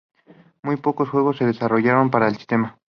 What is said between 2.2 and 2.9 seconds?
el sistema.